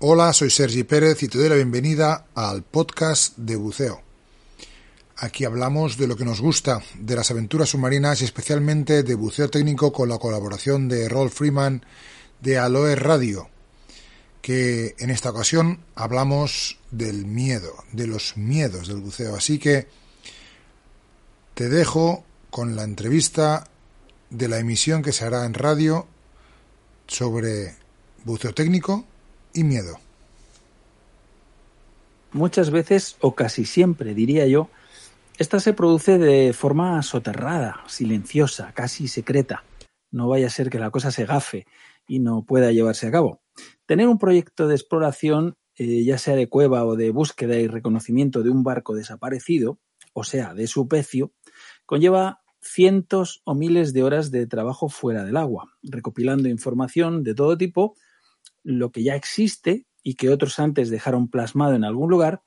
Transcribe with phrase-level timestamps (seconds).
[0.00, 4.00] Hola, soy Sergi Pérez y te doy la bienvenida al podcast de buceo.
[5.16, 9.50] Aquí hablamos de lo que nos gusta, de las aventuras submarinas y especialmente de buceo
[9.50, 11.84] técnico con la colaboración de Rolf Freeman
[12.40, 13.50] de Aloe Radio,
[14.40, 19.34] que en esta ocasión hablamos del miedo, de los miedos del buceo.
[19.34, 19.88] Así que
[21.54, 23.66] te dejo con la entrevista
[24.30, 26.06] de la emisión que se hará en radio
[27.08, 27.74] sobre
[28.24, 29.04] buceo técnico
[29.58, 29.98] y miedo.
[32.32, 34.68] Muchas veces, o casi siempre, diría yo,
[35.38, 39.64] esta se produce de forma soterrada, silenciosa, casi secreta.
[40.10, 41.66] No vaya a ser que la cosa se gafe
[42.06, 43.40] y no pueda llevarse a cabo.
[43.86, 48.42] Tener un proyecto de exploración, eh, ya sea de cueva o de búsqueda y reconocimiento
[48.42, 49.78] de un barco desaparecido,
[50.12, 51.32] o sea, de su pecio,
[51.86, 57.56] conlleva cientos o miles de horas de trabajo fuera del agua, recopilando información de todo
[57.56, 57.96] tipo
[58.62, 62.42] lo que ya existe y que otros antes dejaron plasmado en algún lugar.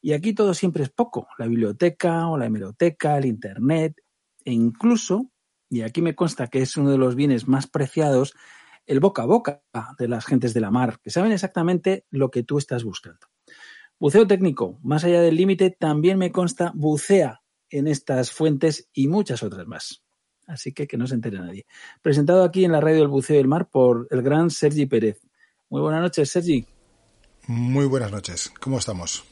[0.00, 3.96] Y aquí todo siempre es poco, la biblioteca o la hemeroteca, el Internet
[4.44, 5.30] e incluso,
[5.68, 8.34] y aquí me consta que es uno de los bienes más preciados,
[8.86, 9.62] el boca a boca
[9.98, 13.26] de las gentes de la mar, que saben exactamente lo que tú estás buscando.
[14.00, 19.42] Buceo técnico, más allá del límite, también me consta bucea en estas fuentes y muchas
[19.42, 20.04] otras más.
[20.46, 21.66] Así que que no se entere nadie.
[22.00, 25.20] Presentado aquí en la radio del Buceo del Mar por el gran Sergi Pérez.
[25.70, 26.66] Muy buenas noches, Sergi.
[27.46, 28.52] Muy buenas noches.
[28.60, 29.24] ¿Cómo estamos?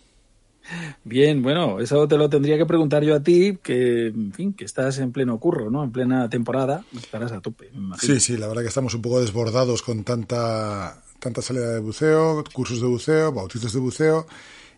[1.04, 4.64] Bien, bueno, eso te lo tendría que preguntar yo a ti, que, en fin, que
[4.64, 5.84] estás en pleno curro, ¿no?
[5.84, 8.14] En plena temporada, estarás a tope, me imagino.
[8.14, 12.42] Sí, sí, la verdad que estamos un poco desbordados con tanta, tanta salida de buceo,
[12.52, 14.26] cursos de buceo, bautizos de buceo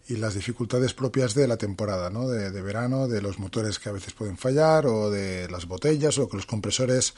[0.09, 2.29] y las dificultades propias de la temporada, ¿no?
[2.29, 6.19] De, de, verano, de los motores que a veces pueden fallar o de las botellas
[6.19, 7.15] o que los compresores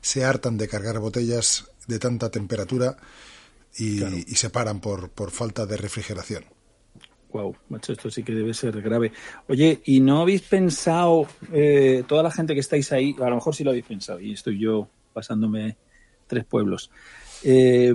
[0.00, 2.96] se hartan de cargar botellas de tanta temperatura
[3.76, 4.16] y, claro.
[4.16, 6.44] y se paran por, por falta de refrigeración.
[7.34, 9.10] Wow, macho, esto sí que debe ser grave.
[9.48, 13.56] Oye, ¿y no habéis pensado, eh, toda la gente que estáis ahí, a lo mejor
[13.56, 15.76] sí lo habéis pensado, y estoy yo pasándome
[16.28, 16.92] tres pueblos,
[17.42, 17.92] eh,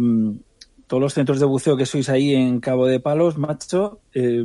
[0.87, 4.43] todos los centros de buceo que sois ahí en Cabo de Palos, macho, eh,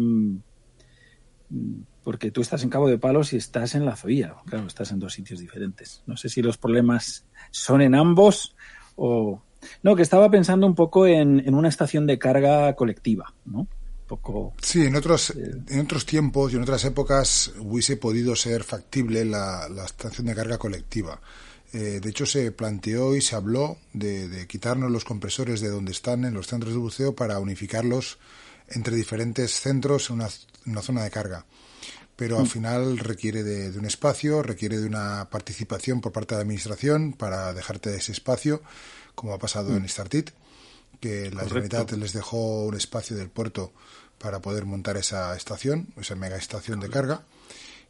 [2.04, 5.00] porque tú estás en Cabo de Palos y estás en La Zoía, claro, estás en
[5.00, 6.04] dos sitios diferentes.
[6.06, 8.54] No sé si los problemas son en ambos
[8.94, 9.42] o...
[9.82, 13.66] No, que estaba pensando un poco en, en una estación de carga colectiva, ¿no?
[14.06, 18.62] Poco, sí, en otros, eh, en otros tiempos y en otras épocas hubiese podido ser
[18.62, 21.20] factible la, la estación de carga colectiva.
[21.74, 25.90] Eh, de hecho, se planteó y se habló de, de, quitarnos los compresores de donde
[25.90, 28.18] están en los centros de buceo para unificarlos
[28.68, 30.28] entre diferentes centros en una,
[30.66, 31.46] una zona de carga.
[32.14, 36.38] Pero al final requiere de, de, un espacio, requiere de una participación por parte de
[36.38, 38.62] la administración para dejarte ese espacio,
[39.14, 39.76] como ha pasado mm.
[39.76, 40.30] en Startit
[41.00, 43.72] que la Generalitat les dejó un espacio del puerto
[44.18, 47.24] para poder montar esa estación, esa mega estación de carga.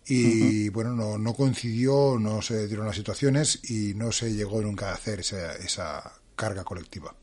[0.06, 0.72] Y uh -huh.
[0.72, 4.94] bueno, no, no, coincidió, no se dieron las situaciones y no se llegó nunca a
[4.94, 7.14] hacer esa, esa carga colectiva.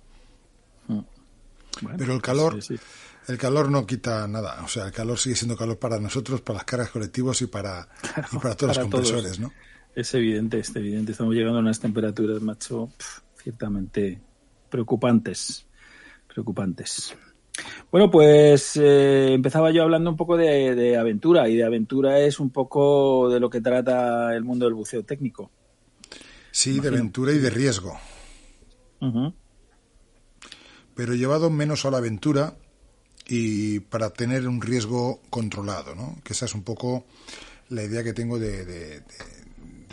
[0.87, 1.05] Uh -huh.
[1.81, 2.83] bueno, Pero el calor, sí, sí.
[3.27, 4.63] el calor no quita nada.
[4.63, 7.87] O sea, el calor sigue siendo calor para nosotros, para las cargas colectivas y para,
[8.01, 9.39] claro, y para todos para los compresores, todos.
[9.39, 9.53] ¿no?
[9.93, 11.11] Es evidente, es evidente.
[11.11, 14.19] Estamos llegando a unas temperaturas, macho, pff, ciertamente
[14.69, 15.67] preocupantes
[16.31, 17.15] preocupantes.
[17.91, 22.39] Bueno, pues eh, empezaba yo hablando un poco de, de, aventura y de aventura es
[22.39, 25.51] un poco de lo que trata el mundo del buceo técnico.
[26.51, 26.91] Sí, Imagino.
[26.91, 27.97] de aventura y de riesgo.
[29.01, 29.33] Uh -huh.
[30.95, 32.55] Pero llevado menos a la aventura
[33.27, 36.17] y para tener un riesgo controlado, ¿no?
[36.23, 37.05] Que esa es un poco
[37.69, 39.40] la idea que tengo de, de, de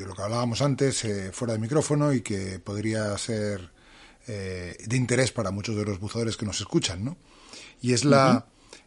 [0.05, 3.71] lo que hablábamos antes eh, fuera de micrófono y que podría ser
[4.31, 7.17] eh, de interés para muchos de los buzadores que nos escuchan, ¿no?
[7.81, 8.45] Y es la,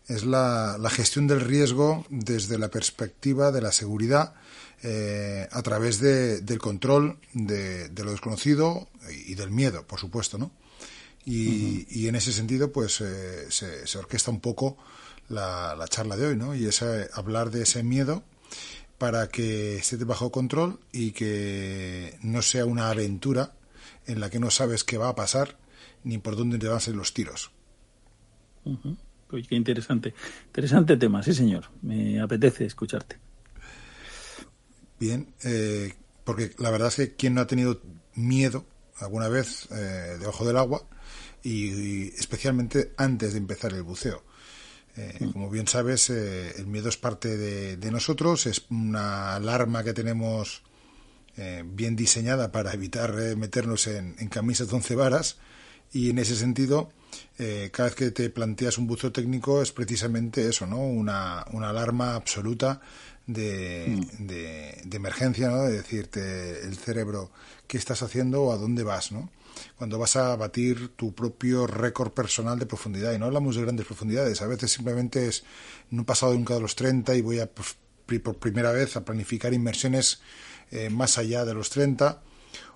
[0.07, 0.15] uh -huh.
[0.15, 4.35] es la, la, gestión del riesgo desde la perspectiva de la seguridad
[4.83, 10.37] eh, a través de, del control de, de, lo desconocido y del miedo, por supuesto,
[10.37, 10.51] ¿no?
[11.25, 11.85] Y, uh -huh.
[11.89, 14.77] y en ese sentido, pues eh, se, se, orquesta un poco
[15.29, 16.53] la, la, charla de hoy, ¿no?
[16.53, 16.83] Y es
[17.13, 18.21] hablar de ese miedo
[19.01, 23.55] para que esté bajo control y que no sea una aventura
[24.05, 25.57] en la que no sabes qué va a pasar
[26.03, 27.49] ni por dónde te van a salir los tiros.
[29.27, 30.13] Pues qué interesante.
[30.45, 31.63] Interesante tema, sí, señor.
[31.81, 33.17] Me apetece escucharte.
[34.99, 37.81] Bien, eh, porque la verdad es que quien no ha tenido
[38.13, 38.67] miedo
[38.99, 40.83] alguna vez eh, debajo del agua
[41.41, 44.23] y, especialmente antes de empezar el buceo.
[44.97, 45.29] Eh.
[45.31, 50.63] Como bien sabes, el miedo es parte de, nosotros, es una alarma que tenemos
[51.65, 55.37] bien diseñada para evitar meternos en, en, camisas de once varas
[55.93, 56.91] y en ese sentido
[57.37, 60.79] eh, cada vez que te planteas un buzo técnico es precisamente eso, ¿no?
[60.79, 62.81] Una, una alarma absoluta
[63.25, 64.27] de, mm.
[64.27, 65.63] de, emergencia, ¿no?
[65.63, 67.31] De decirte el cerebro
[67.67, 69.29] qué estás haciendo o a dónde vas, ¿no?
[69.75, 73.13] Cuando vas a batir tu propio récord personal de profundidad.
[73.13, 75.43] Y no hablamos de grandes profundidades, a veces simplemente es,
[75.89, 79.53] no he pasado nunca de los 30 y voy a por primera vez a planificar
[79.53, 80.21] inmersiones
[80.69, 82.21] eh, más allá de los 30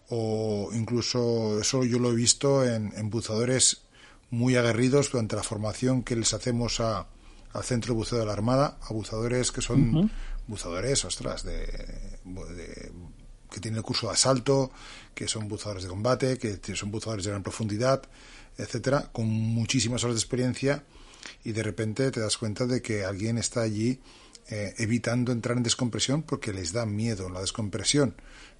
[0.08, 3.82] o incluso eso yo lo he visto en, en buzadores
[4.30, 7.08] muy aguerridos durante la formación que les hacemos a,
[7.56, 10.12] al Centro de Buceo de la Armada, a buzadores que son
[10.48, 12.92] buzadores, ostras, de,
[13.56, 14.70] que tienen el curso de asalto,
[15.14, 18.04] que son buzadores de combate, que son buzadores de gran profundidad,
[18.58, 20.84] etcétera, con muchísimas horas de experiencia
[21.46, 24.02] y de repente te das cuenta de que alguien está allí
[24.50, 28.14] eh, evitando entrar en descompresión porque les da miedo la descompresión,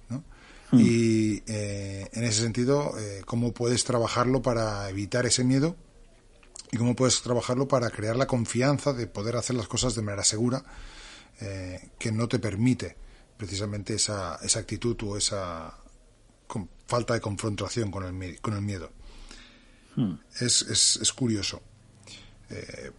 [0.08, 0.24] ¿no?
[0.70, 0.80] Hmm.
[0.80, 5.76] Y eh, en ese sentido, eh, ¿cómo puedes trabajarlo para evitar ese miedo?
[6.72, 10.24] ¿Y cómo puedes trabajarlo para crear la confianza de poder hacer las cosas de manera
[10.24, 10.64] segura
[11.42, 12.96] eh, que no te permite
[13.36, 15.74] precisamente esa, esa actitud o esa
[16.86, 18.90] falta de confrontación con el, con el miedo?
[19.94, 20.14] Hmm.
[20.40, 21.62] Es, es, es, curioso.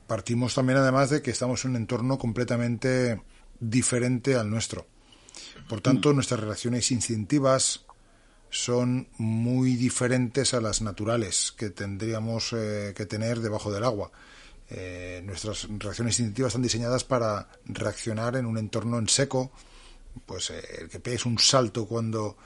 [0.08, 3.22] partimos también además de que estamos en un entorno completamente
[3.60, 4.88] diferente al nuestro
[5.68, 7.86] por tanto, nuestras relaciones instintivas
[8.50, 14.12] son muy diferentes a las naturales que tendríamos eh, que tener debajo del agua.
[14.70, 19.52] Eh, nuestras reacciones instintivas están diseñadas para reaccionar en un entorno en seco,
[20.26, 22.38] pues eh, el que pegues un salto cuando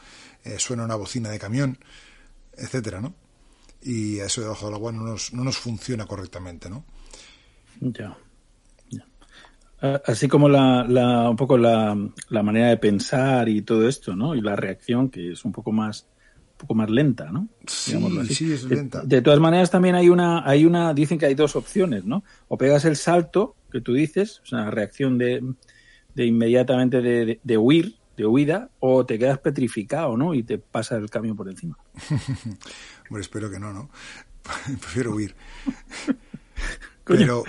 [0.58, 1.78] suena una bocina de camión,
[2.58, 3.14] etcétera, ¿no?
[3.84, 6.84] Y eso debajo del agua no nos, no nos funciona correctamente, ¿no?
[7.80, 8.18] Ya.
[9.82, 11.98] Así como la, la un poco la,
[12.30, 14.36] la, manera de pensar y todo esto, ¿no?
[14.36, 16.08] Y la reacción que es un poco más
[16.52, 17.48] un poco más lenta, ¿no?
[17.66, 17.98] Sí,
[18.30, 19.02] sí, es lenta.
[19.04, 22.24] De, todas maneras también hay una hay una dicen que hay dos opciones, ¿no?
[22.48, 25.42] O pegas el salto que tú dices, o sea, reacción de,
[26.16, 30.34] de inmediatamente de, de, huir, de huida, o te quedas petrificado, ¿no?
[30.34, 31.78] Y te pasa el camión por encima.
[33.10, 33.90] Bueno, espero que no, ¿no?
[34.80, 35.36] Prefiero huir.
[37.04, 37.44] Pero...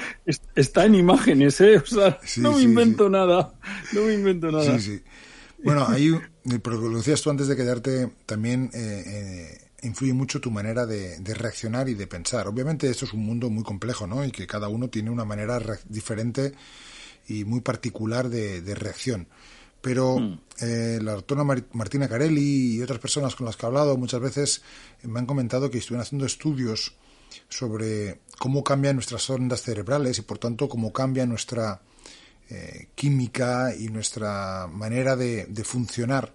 [0.56, 1.76] Está en imágenes, ¿eh?
[1.76, 3.54] O sea, no me invento nada.
[3.92, 4.76] No me invento nada.
[4.80, 5.02] Sí, sí.
[5.62, 6.18] Bueno, ahí,
[6.62, 11.18] pero lo decías tú antes de quedarte, también eh, eh, influye mucho tu manera de,
[11.34, 12.48] reaccionar y de pensar.
[12.48, 14.24] Obviamente esto es un mundo muy complejo, ¿no?
[14.24, 16.54] Y que cada uno tiene una manera diferente
[17.28, 19.28] y muy particular de, reacción.
[19.80, 20.40] Pero hmm.
[20.60, 24.62] eh, la doctora Martina Carelli y otras personas con las que he hablado muchas veces
[25.02, 26.94] me han comentado que estuvieron haciendo estudios
[27.48, 31.80] sobre cómo cambian nuestras ondas cerebrales y por tanto cómo cambia nuestra
[32.50, 36.34] eh, química y nuestra manera de, funcionar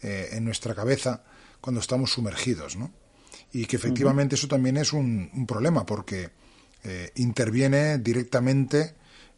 [0.00, 1.24] eh, en nuestra cabeza
[1.60, 2.90] cuando estamos sumergidos, ¿no?
[3.52, 6.30] Y que efectivamente eso también es un, problema porque
[6.84, 8.94] eh, interviene directamente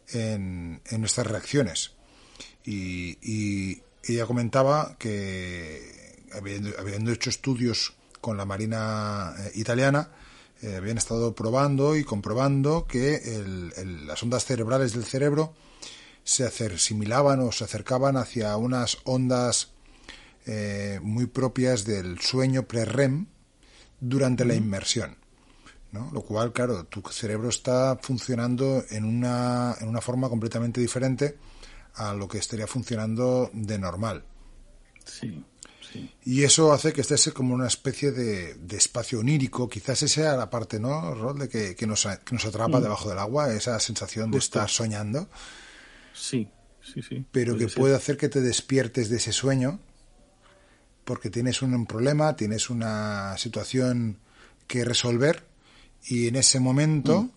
[0.09, 1.91] en, nuestras reacciones.
[2.65, 10.09] Y, ella comentaba que, habiendo hecho estudios con la Marina italiana,
[10.63, 13.21] eh, habían estado probando y comprobando que
[14.05, 15.53] las ondas cerebrales del cerebro
[16.23, 19.69] se asimilaban o se acercaban hacia unas ondas
[20.45, 23.27] eh, muy propias del sueño pre-REM
[23.99, 25.17] durante la inmersión.
[25.91, 26.09] ¿No?
[26.11, 31.37] Lo cual, claro, tu cerebro está funcionando en una, en una forma completamente diferente
[31.95, 34.23] a lo que estaría funcionando de normal.
[35.05, 35.43] Sí.
[36.23, 39.67] Y eso hace que estés como una especie de, espacio onírico.
[39.67, 41.47] Quizás esa sea la parte, ¿no, Rod?
[41.47, 45.27] De que, nos, nos atrapa debajo del agua, esa sensación de estar soñando.
[46.13, 46.49] Sí,
[46.81, 47.25] sí, sí.
[47.31, 49.79] Pero que puede hacer que te despiertes de ese sueño
[51.03, 54.19] porque tienes un problema, tienes una situación
[54.67, 55.43] que resolver
[56.05, 57.31] y en ese momento mm.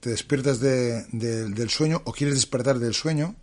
[0.00, 3.36] te despiertas del sueño o quieres despertar del sueño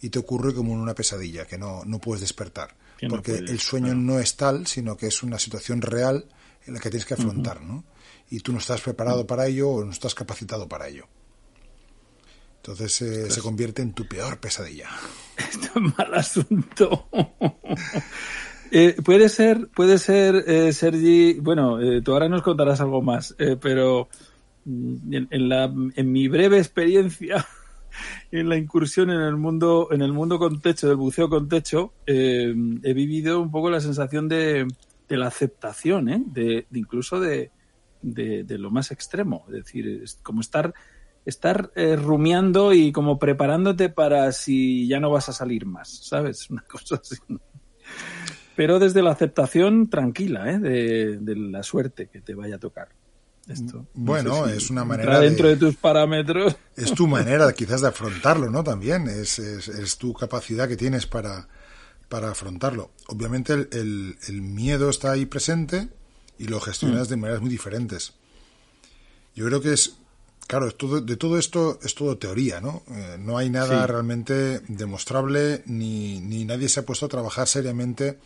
[0.00, 2.76] y te ocurre como en una pesadilla, que no, no puedes despertar
[3.08, 6.26] porque el sueño no es tal, sino que es una situación real
[6.66, 7.84] en la que tienes que afrontar, ¿no?
[8.30, 11.06] Y tú no estás preparado para ello o no estás capacitado para ello.
[12.56, 14.88] Entonces eh, se convierte en tu peor pesadilla.
[15.36, 17.08] Esto es mal asunto.
[18.74, 23.36] Eh, puede ser, puede ser, eh, Sergi, bueno, eh, tú ahora nos contarás algo más,
[23.38, 24.08] eh, pero
[24.64, 27.46] mm, en, la, en mi breve experiencia
[28.32, 31.92] en la incursión en el mundo, en el mundo con techo, del buceo con techo,
[32.06, 34.66] eh, he vivido un poco la sensación de,
[35.06, 36.22] de la aceptación, ¿eh?
[36.24, 37.50] de, de incluso de,
[38.00, 39.44] de, lo más extremo.
[39.48, 40.72] Es decir, como estar,
[41.26, 46.48] estar rumiando y como preparándote para si ya no vas a salir más, ¿sabes?
[46.50, 47.16] Una cosa así.
[48.56, 50.58] Pero desde la aceptación tranquila, ¿eh?
[50.58, 52.88] de, de la suerte que te vaya a tocar.
[53.48, 53.86] Esto.
[53.94, 55.18] Bueno, no sé si es una manera.
[55.18, 56.56] dentro de, de, tus parámetros.
[56.76, 58.62] Es tu manera quizás de afrontarlo, ¿no?
[58.62, 61.48] También es, es, es tu capacidad que tienes para,
[62.08, 62.92] para afrontarlo.
[63.08, 65.88] Obviamente el, el, el, miedo está ahí presente
[66.38, 67.10] y lo gestionas mm.
[67.10, 68.14] de maneras muy diferentes.
[69.34, 69.96] Yo creo que es,
[70.52, 72.82] claro, todo, de todo esto es todo teoría, ¿no?
[72.90, 73.86] Eh, no hay nada sí.
[73.90, 78.18] realmente demostrable ni, ni nadie se ha puesto a trabajar seriamente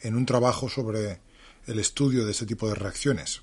[0.00, 1.18] en un trabajo sobre
[1.66, 3.42] el estudio de este tipo de reacciones.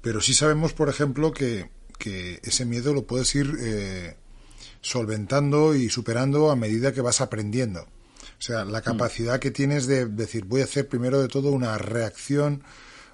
[0.00, 4.16] Pero sí sabemos, por ejemplo, que, que ese miedo lo puedes ir eh,
[4.80, 7.82] solventando y superando a medida que vas aprendiendo.
[7.82, 11.78] O sea, la capacidad que tienes de decir, voy a hacer primero de todo una
[11.78, 12.64] reacción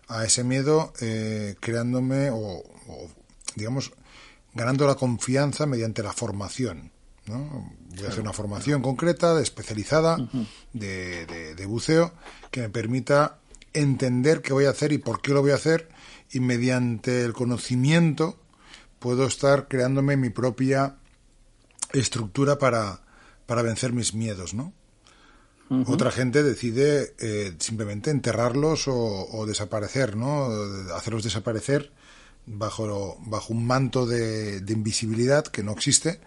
[0.06, 3.10] a ese miedo, eh, creándome o, o,
[3.54, 3.92] digamos,
[4.54, 6.90] ganando la confianza mediante la formación.
[7.26, 7.72] ¿no?
[7.96, 10.16] Voy a hacer una formación concreta, especializada,
[10.72, 12.12] de, de, de buceo,
[12.50, 13.38] que me permita
[13.72, 15.88] entender qué voy a hacer y por qué lo voy a hacer
[16.30, 18.38] y mediante el conocimiento
[18.98, 20.96] puedo estar creándome mi propia
[21.92, 23.00] estructura para,
[23.46, 24.72] para vencer mis miedos, ¿no?
[25.70, 25.94] Uh -huh.
[25.94, 30.48] Otra gente decide eh, simplemente enterrarlos o, o, desaparecer, ¿no?
[30.94, 31.92] Hacerlos desaparecer
[32.48, 36.20] bajo, bajo un manto de, de, invisibilidad que no existe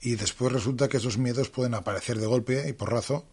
[0.00, 3.24] y después resulta que esos miedos pueden aparecer de golpe y porrazo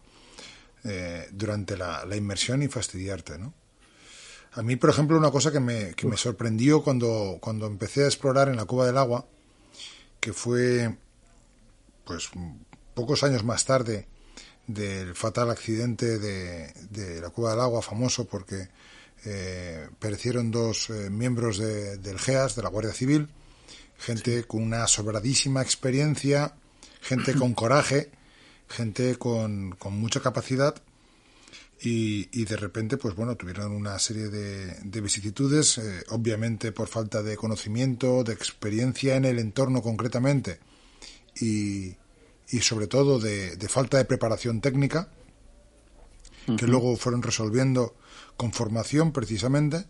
[0.84, 3.52] eh, durante la, la inmersión y fastidiarte, ¿no?
[4.52, 8.06] A mí, por ejemplo, una cosa que me, que me sorprendió cuando, cuando empecé a
[8.06, 9.26] explorar en la cueva del agua,
[10.18, 10.96] que fue
[12.04, 12.30] pues
[12.94, 14.08] pocos años más tarde
[14.66, 18.68] del fatal accidente de, de la cueva del agua, famoso porque
[19.24, 23.28] eh, perecieron dos eh, miembros de, del GEAS, de la Guardia Civil,
[23.98, 26.54] gente con una sobradísima experiencia,
[27.00, 28.10] gente con coraje,
[28.68, 30.74] gente con, con mucha capacidad
[31.82, 36.88] y, y, de repente, pues bueno, tuvieron una serie de, de vicisitudes, eh, obviamente por
[36.88, 40.60] falta de conocimiento, de experiencia en el entorno concretamente
[41.40, 41.96] y,
[42.50, 45.08] y sobre todo de, de, falta de preparación técnica,
[46.50, 46.58] uh -huh.
[46.58, 47.94] que luego fueron resolviendo
[48.36, 49.86] con formación precisamente.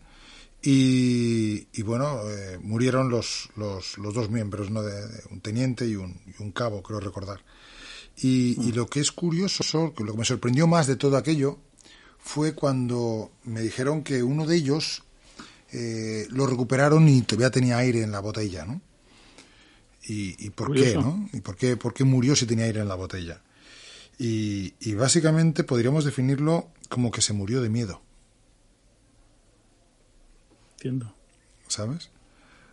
[0.63, 4.83] Y, y bueno, eh, murieron los, los, los, dos miembros, ¿no?
[4.83, 7.43] De, de un teniente y un, y un, cabo, creo recordar.
[8.17, 11.57] Y, y, lo que es curioso, lo que me sorprendió más de todo aquello,
[12.19, 15.03] fue cuando me dijeron que uno de ellos
[15.71, 18.81] eh, lo recuperaron y todavía tenía aire en la botella, ¿no?
[20.03, 20.91] ¿Y, y por Curioso.
[20.91, 21.29] qué, no?
[21.33, 23.41] ¿Y por qué, por qué murió si tenía aire en la botella?
[24.23, 28.03] Y, y, básicamente podríamos definirlo como que se murió de miedo.
[30.73, 31.15] Entiendo.
[31.67, 32.11] ¿Sabes?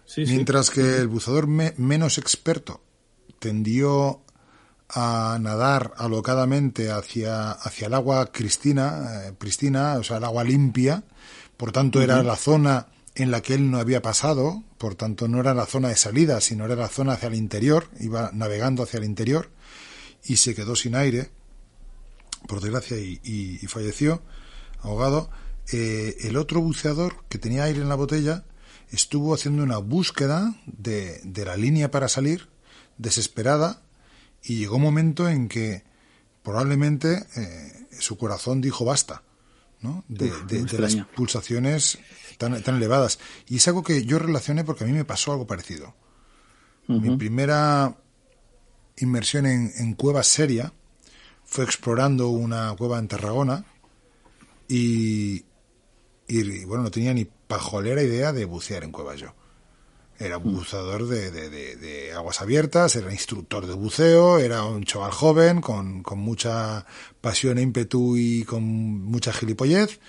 [0.05, 0.73] Sí, Mientras sí.
[0.75, 2.83] que el buceador me, menos experto
[3.39, 4.21] tendió
[4.91, 11.03] a nadar alocadamente hacia, hacia el agua cristina, eh, pristina, o sea, el agua limpia,
[11.57, 12.05] por tanto uh -huh.
[12.05, 15.65] era la zona en la que él no había pasado, por tanto no era la
[15.65, 19.49] zona de salida, sino era la zona hacia el interior, iba navegando hacia el interior
[20.25, 21.31] y se quedó sin aire,
[22.47, 24.23] por desgracia, y, y, y falleció
[24.81, 25.31] ahogado.
[25.73, 28.45] Eh, el otro buceador que tenía aire en la botella
[28.91, 32.49] estuvo haciendo una búsqueda de, de la línea para salir,
[32.97, 33.83] desesperada,
[34.43, 35.85] y llegó un momento en que
[36.43, 39.23] probablemente eh, su corazón dijo basta,
[39.83, 40.05] ¿no?
[40.09, 41.99] De, Uf, de, de las pulsaciones
[42.39, 43.19] tan, tan, elevadas.
[43.47, 45.95] Y es algo que yo relacioné porque a mí me pasó algo parecido.
[46.87, 47.01] Uh -huh.
[47.03, 47.99] Mi primera
[48.97, 50.73] inmersión en, en cueva seria
[51.49, 53.65] fue explorando una cueva en Tarragona
[54.69, 55.45] y,
[56.29, 59.35] y, bueno, no tenía ni pajolera idea de bucear en cuevas yo.
[60.19, 64.85] Era un buceador de, de, de, de, aguas abiertas, era instructor de buceo, era un
[64.85, 66.85] chaval joven con, con mucha
[67.21, 70.01] pasión e ímpetu y con mucha gilipollez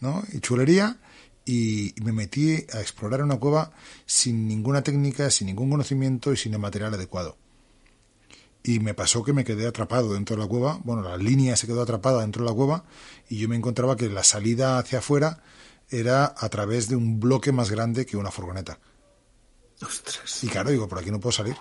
[0.00, 0.22] ¿no?
[0.32, 0.98] y chulería.
[1.44, 3.72] Y me metí a explorar una cueva
[4.04, 7.38] sin ninguna técnica, sin ningún conocimiento y sin el material adecuado.
[8.62, 10.80] Y me pasó que me quedé atrapado dentro de la cueva.
[10.84, 12.84] Bueno, la línea se quedó atrapada dentro de la cueva
[13.28, 15.42] y yo me encontraba que la salida hacia afuera
[15.88, 18.78] era a través de un bloque más grande que una furgoneta.
[19.80, 20.42] Ostras.
[20.42, 21.56] Y claro, digo, por aquí no puedo salir.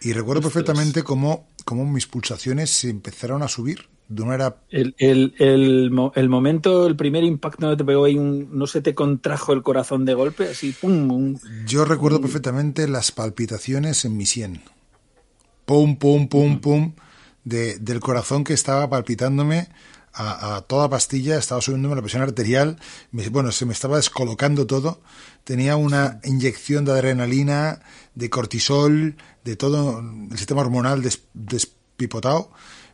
[0.00, 0.52] Y recuerdo Ostras.
[0.52, 4.56] perfectamente cómo, cómo mis pulsaciones se empezaron a subir de una manera...
[4.70, 8.80] El, el, el, el momento, el primer impacto no te pegó ahí, un, no se
[8.80, 11.10] te contrajo el corazón de golpe, así, pum.
[11.10, 14.62] Un, Yo recuerdo perfectamente las palpitaciones en mi sien.
[15.68, 16.94] Pum, pum, pum, pum,
[17.44, 19.68] de, del corazón que estaba palpitándome
[20.14, 22.78] a, a, toda pastilla, estaba subiéndome la presión arterial,
[23.12, 25.02] me, bueno, se me estaba descolocando todo,
[25.44, 27.82] tenía una inyección de adrenalina,
[28.14, 32.50] de cortisol, de todo el sistema hormonal des, despipotado,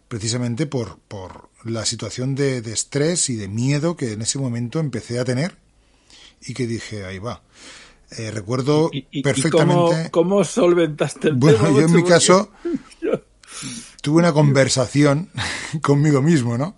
[0.09, 4.81] precisamente por, por la situación de, de, estrés y de miedo que en ese momento
[4.81, 5.59] empecé a tener
[6.41, 7.41] y que dije, ahí va.
[8.17, 10.07] Eh, recuerdo ¿Y, y, perfectamente...
[10.07, 11.71] ¿y cómo, cómo, solventaste el bueno, tema?
[11.71, 12.51] yo en mi caso
[14.03, 15.31] tuve una conversación
[15.83, 16.77] conmigo mismo, ¿no?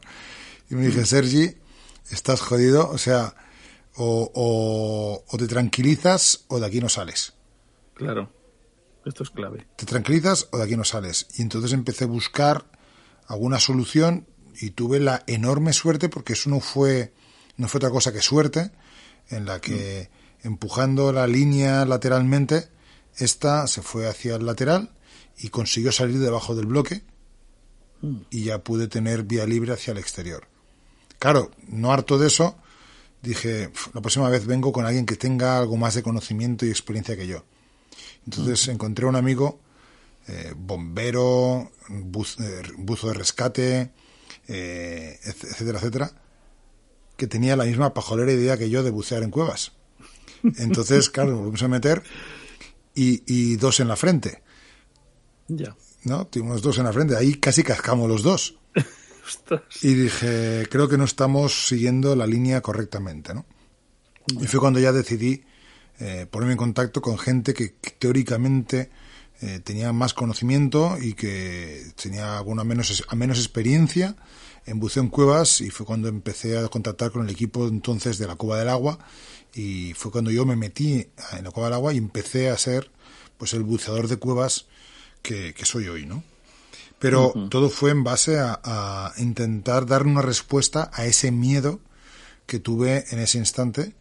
[0.70, 1.54] Y me dije, Sergi,
[2.10, 3.34] estás jodido, o sea,
[3.96, 7.34] o, o, o te tranquilizas o de aquí no sales.
[7.94, 8.30] Claro,
[9.04, 9.66] esto es clave.
[9.76, 11.28] Te tranquilizas o de aquí no sales.
[11.36, 12.66] Y entonces empecé a buscar
[13.26, 14.26] alguna solución
[14.60, 17.12] y tuve la enorme suerte, porque eso no fue,
[17.56, 18.70] no fue otra cosa que suerte,
[19.28, 20.08] en la que
[20.46, 22.68] empujando la línea lateralmente,
[23.18, 24.90] esta se fue hacia el lateral
[25.38, 27.02] y consiguió salir debajo del bloque
[28.30, 30.46] y ya pude tener vía libre hacia el exterior.
[31.18, 32.56] Claro, no harto de eso,
[33.22, 36.70] dije, "Pf, la próxima vez vengo con alguien que tenga algo más de conocimiento y
[36.70, 37.44] experiencia que yo.
[38.24, 39.58] Entonces encontré un amigo,
[40.28, 43.90] eh, bombero, buz- eh, buzo de rescate,
[44.46, 46.10] eh, etc- etcétera, etcétera,
[47.16, 49.72] que tenía la misma pajolera idea que yo de bucear en cuevas.
[50.58, 52.02] Entonces, claro, nos volvimos a meter
[52.94, 54.42] y, y dos en la frente,
[55.48, 55.76] Ya.
[56.04, 56.26] ¿no?
[56.26, 58.56] Tuvimos dos en la frente, ahí casi cascamos los dos.
[59.82, 63.44] Y dije, creo que no estamos siguiendo la línea correctamente, ¿no?
[64.40, 65.42] Y fue cuando ya decidí
[65.98, 68.88] eh, ponerme en contacto con gente que, que teóricamente
[69.40, 74.14] eh, tenía más conocimiento y que tenía alguna menos, a menos experiencia
[74.64, 78.26] en buceo en cuevas y fue cuando empecé a contactar con el equipo entonces de
[78.28, 78.98] la Cueva del Agua
[79.56, 82.90] y fue cuando yo me metí en la Cueva del Agua y empecé a ser
[83.38, 84.66] pues el buceador de cuevas
[85.22, 86.22] que, que soy hoy, ¿no?
[86.98, 91.80] Pero todo fue en base a, a intentar dar una respuesta a ese miedo
[92.46, 93.94] que tuve en ese instante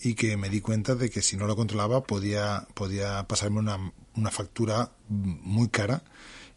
[0.00, 3.92] y que me di cuenta de que si no lo controlaba podía, podía pasarme una,
[4.14, 6.02] una factura muy cara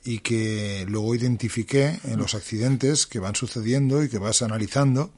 [0.04, 5.12] y que luego identifiqué en los accidentes que van sucediendo y que vas analizando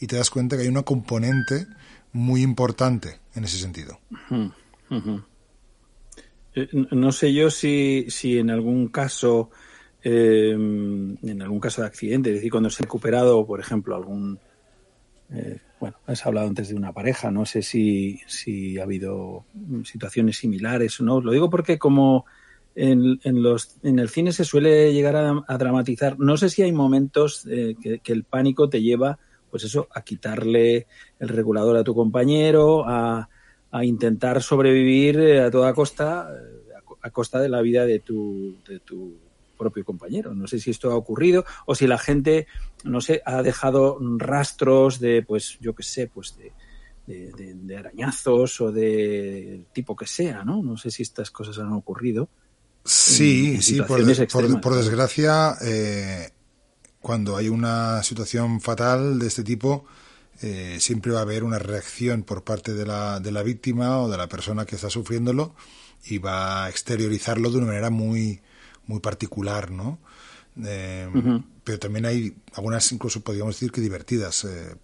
[0.00, 1.66] y te das cuenta que hay una componente
[2.12, 3.98] muy importante en ese sentido.
[6.54, 9.50] Eh, No sé yo si, si en algún caso,
[10.02, 14.38] eh, en algún caso de accidente, es decir, cuando se recuperado, por ejemplo, algún,
[15.30, 19.44] eh, bueno, has hablado antes de una pareja, no sé si, si ha habido
[19.84, 21.20] situaciones similares o no.
[21.20, 22.24] Lo digo porque como
[22.74, 26.72] en, en los, en el cine se suele llegar a, dramatizar, no sé si hay
[26.72, 29.18] momentos eh, que el pánico te lleva,
[29.50, 30.86] pues eso, a quitarle
[31.18, 33.28] el regulador a tu compañero, a,
[33.70, 37.84] a intentar sobrevivir eh, a toda costa, eh, a co- a costa de la vida
[37.86, 39.18] de tu, de tu
[39.56, 40.34] propio compañero.
[40.34, 42.46] No sé si esto ha ocurrido o si la gente,
[42.84, 46.52] no sé, ha dejado rastros de, pues, yo qué sé, pues de,
[47.06, 50.62] de, de- de arañazos o de tipo que sea, ¿no?
[50.62, 52.28] No sé si estas cosas han ocurrido.
[52.84, 53.98] Sí, sí, por,
[54.60, 56.28] por desgracia, eh,
[57.00, 59.84] cuando hay una situación fatal de este tipo,
[60.42, 64.08] eh, siempre va a haber una reacción por parte de la, de la víctima o
[64.08, 65.54] de la persona que está sufriéndolo
[66.04, 68.40] y va a exteriorizarlo de una manera muy,
[68.86, 69.98] muy particular, ¿no?
[70.64, 71.08] Eh,
[71.64, 74.44] Pero también hay algunas, incluso podríamos decir que divertidas.
[74.44, 74.74] Eh,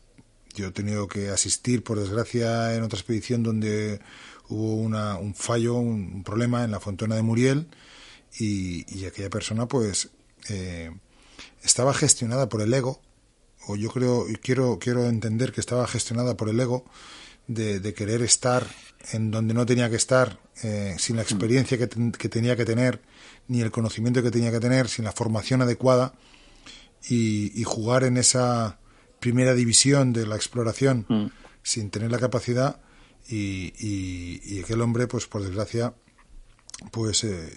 [0.55, 4.01] yo he tenido que asistir, por desgracia, en otra expedición donde
[4.49, 7.67] hubo una, un fallo, un, un problema en la Fontana de Muriel
[8.39, 10.11] y, y aquella persona, pues,
[10.49, 10.91] eh,
[11.63, 13.01] estaba gestionada por el ego,
[13.67, 16.85] o yo creo, y quiero, quiero entender que estaba gestionada por el ego
[17.47, 18.67] de, de querer estar
[19.13, 22.65] en donde no tenía que estar, eh, sin la experiencia que, ten- que tenía que
[22.65, 23.03] tener,
[23.49, 26.15] ni el conocimiento que tenía que tener, sin la formación adecuada,
[27.09, 28.79] y, y jugar en esa
[29.21, 31.27] primera división de la exploración Mm.
[31.63, 32.81] sin tener la capacidad
[33.29, 35.95] y, y- y aquel hombre pues por desgracia
[36.93, 37.53] pues eh,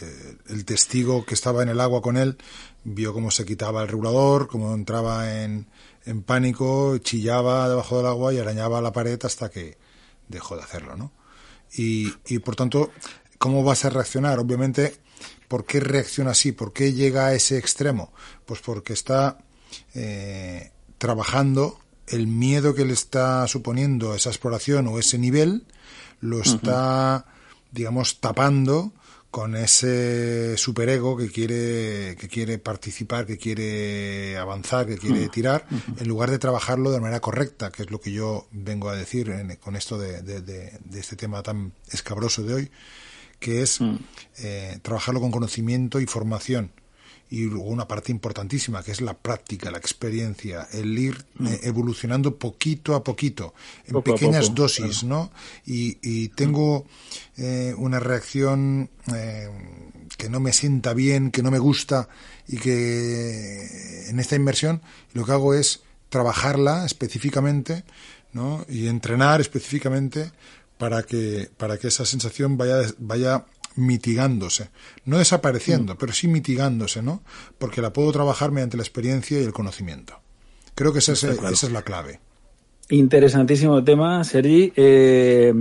[0.00, 2.38] eh, el testigo que estaba en el agua con él
[2.84, 5.66] vio cómo se quitaba el regulador, cómo entraba en,
[6.04, 9.76] en pánico, chillaba debajo del agua y arañaba la pared hasta que
[10.28, 11.12] dejó de hacerlo, ¿no?
[11.74, 12.90] Y, y por tanto,
[13.38, 14.38] ¿cómo vas a reaccionar?
[14.38, 14.96] Obviamente,
[15.48, 16.52] ¿por qué reacciona así?
[16.52, 18.12] ¿Por qué llega a ese extremo?
[18.46, 19.38] Pues porque está
[19.94, 25.66] eh, trabajando el miedo que le está suponiendo esa exploración o ese nivel,
[26.20, 27.26] lo está,
[27.70, 28.92] digamos, tapando
[29.32, 35.66] con ese superego que quiere, que quiere participar, que quiere avanzar, que quiere tirar,
[35.96, 39.32] en lugar de trabajarlo de manera correcta, que es lo que yo vengo a decir
[39.58, 42.70] con esto de, de, este tema tan escabroso de hoy,
[43.40, 43.80] que es
[44.36, 46.70] eh, trabajarlo con conocimiento y formación
[47.32, 51.46] y luego una parte importantísima que es la práctica, la experiencia, el ir mm.
[51.46, 53.54] eh, evolucionando poquito a poquito,
[53.86, 55.32] en pequeñas dosis, ¿no?
[55.64, 56.84] Y, tengo
[57.38, 59.48] eh, una reacción eh,
[60.18, 62.10] que no me sienta bien, que no me gusta
[62.46, 64.82] y que en esta inmersión
[65.14, 67.84] lo que hago es trabajarla específicamente,
[68.34, 68.66] ¿no?
[68.68, 70.30] Y entrenar específicamente
[70.76, 74.70] para que para que esa sensación vaya vaya mitigándose,
[75.04, 75.96] no desapareciendo, mm.
[75.98, 77.22] pero sí mitigándose, ¿no?
[77.58, 80.20] Porque la puedo trabajar mediante la experiencia y el conocimiento.
[80.74, 82.20] Creo que esa, es, esa es la clave.
[82.88, 84.72] Interesantísimo tema, Sergi.
[84.76, 85.52] Eh,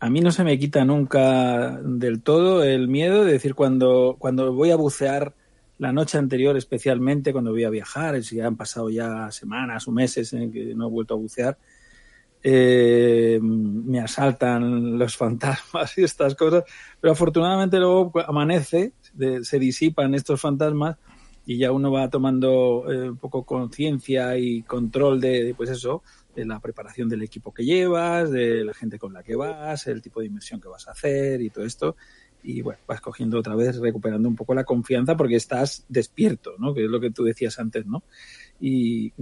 [0.00, 4.52] a mí no se me quita nunca del todo el miedo de decir cuando, cuando
[4.52, 5.34] voy a bucear
[5.78, 10.32] la noche anterior, especialmente cuando voy a viajar, si han pasado ya semanas o meses
[10.32, 11.58] en que no he vuelto a bucear,
[12.46, 16.64] eh, me asaltan los fantasmas y estas cosas,
[17.00, 18.92] pero afortunadamente luego amanece,
[19.42, 20.96] se disipan estos fantasmas
[21.46, 26.02] y ya uno va tomando eh, un poco conciencia y control de, pues eso,
[26.36, 30.02] de la preparación del equipo que llevas, de la gente con la que vas, el
[30.02, 31.96] tipo de inversión que vas a hacer y todo esto.
[32.42, 36.74] Y bueno, vas cogiendo otra vez, recuperando un poco la confianza porque estás despierto, ¿no?
[36.74, 38.02] Que es lo que tú decías antes, ¿no?
[38.60, 39.12] Y,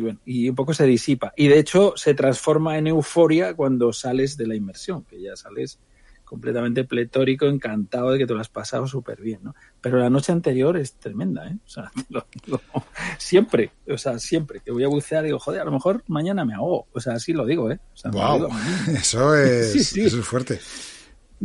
[0.00, 1.32] bueno, y un poco se disipa.
[1.36, 5.78] Y de hecho se transforma en euforia cuando sales de la inmersión, que ya sales
[6.24, 9.54] completamente pletórico, encantado de que te lo has pasado súper bien, ¿no?
[9.82, 11.58] Pero la noche anterior es tremenda, ¿eh?
[11.66, 11.92] O sea,
[13.18, 16.54] siempre, o sea, siempre que voy a bucear digo, joder, a lo mejor mañana me
[16.54, 17.80] ahogo, o sea, así lo digo, ¿eh?
[18.10, 18.48] wow.
[18.94, 20.58] eso, es, eso es fuerte.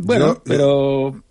[0.00, 1.24] Bueno, pero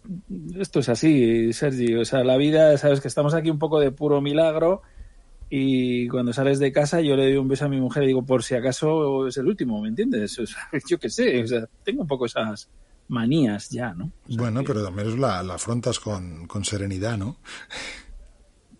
[0.59, 3.91] esto es así, Sergi, o sea, la vida, sabes que estamos aquí un poco de
[3.91, 4.81] puro milagro,
[5.49, 8.25] y cuando sales de casa yo le doy un beso a mi mujer y digo,
[8.25, 10.37] por si acaso es el último, ¿me entiendes?
[10.89, 12.69] yo qué sé, o sea, tengo un poco esas
[13.07, 14.11] manías ya, ¿no?
[14.27, 17.37] bueno, pero también la, la afrontas con, con, serenidad, ¿no?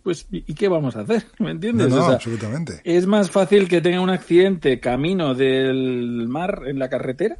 [0.02, 1.26] Pues, ¿y qué vamos a hacer?
[1.38, 1.88] ¿Me entiendes?
[1.88, 2.80] No, absolutamente.
[2.84, 7.38] Es más fácil que tenga un accidente camino del mar en la carretera,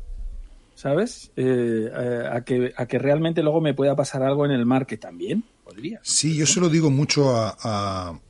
[0.75, 1.31] ¿sabes?
[1.37, 4.87] Eh, eh, a, que, a que realmente luego me pueda pasar algo en el mar,
[4.87, 6.01] que también podría.
[6.03, 8.21] Sí, yo se lo digo mucho a a,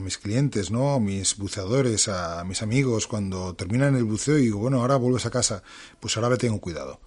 [0.00, 0.94] mis clientes, ¿no?
[0.94, 5.26] A mis buceadores, a mis amigos, cuando terminan el buceo y digo, bueno, ahora vuelves
[5.26, 5.62] a casa,
[6.00, 7.00] pues ahora ve tengo cuidado.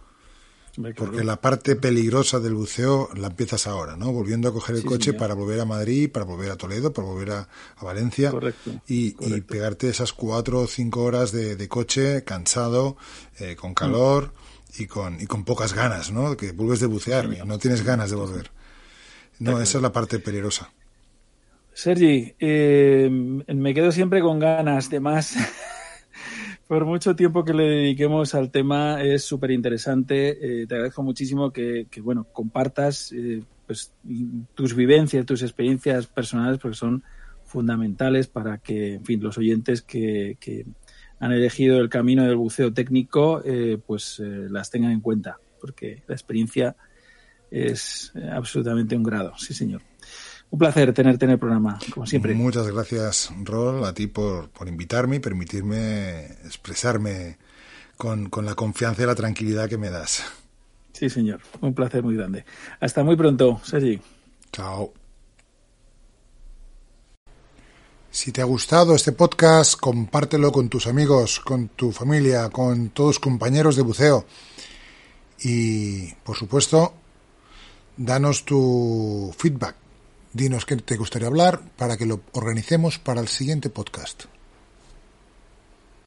[0.96, 4.12] Porque la parte peligrosa del buceo la empiezas ahora, ¿no?
[4.12, 7.32] Volviendo a coger el coche para volver a Madrid, para volver a Toledo, para volver
[7.32, 7.50] a,
[7.82, 8.32] Valencia
[8.88, 12.96] y, pegarte esas cuatro o cinco horas de, coche cansado,
[13.40, 14.34] eh, con calor
[14.78, 16.38] y, con, y con pocas ganas, ¿no?
[16.38, 18.52] Que vuelves de bucear y no tienes ganas de volver.
[19.40, 20.72] No, esa es la parte peligrosa.
[21.78, 25.36] Sergi, eh, me quedo siempre con ganas de más.
[26.68, 30.62] Por mucho tiempo que le dediquemos al tema es súper interesante.
[30.62, 33.94] Eh, te agradezco muchísimo que, bueno compartas eh, pues,
[34.56, 37.04] tus vivencias, tus experiencias personales, porque son
[37.46, 40.66] fundamentales para que, en fin, los oyentes que, que
[41.20, 43.44] han elegido el camino del buceo técnico,
[43.86, 46.76] pues las tengan en cuenta, porque la experiencia
[47.52, 49.38] es absolutamente un grado.
[49.38, 49.84] Sí, señor.
[50.50, 52.34] Un placer tenerte en el programa, como siempre.
[52.34, 57.38] Muchas gracias, Rol, a ti por, por invitarme y permitirme expresarme
[57.98, 60.24] con, con la confianza y la tranquilidad que me das.
[60.94, 61.42] Sí, señor.
[61.62, 62.46] Un placer muy grande.
[62.80, 64.00] Hasta muy pronto, Sergi.
[64.52, 64.94] Chao.
[68.10, 73.20] Si te ha gustado este podcast, compártelo con tus amigos, con tu familia, con todos
[73.20, 74.26] compañeros de buceo.
[75.44, 76.94] Y, por supuesto,
[77.98, 79.76] danos tu feedback
[80.38, 84.26] Dinos qué te gustaría hablar para que lo organicemos para el siguiente podcast.